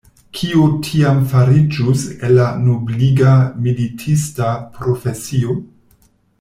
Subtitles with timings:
[0.37, 3.37] Kio tiam fariĝus el la nobliga
[3.69, 5.59] militista profesio?